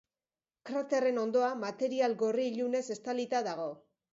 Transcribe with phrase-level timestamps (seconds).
[0.69, 3.71] Kraterren hondoa material gorri ilunez estalita dago.